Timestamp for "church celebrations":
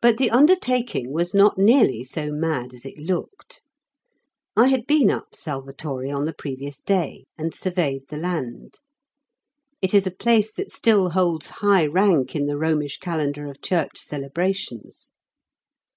13.60-15.10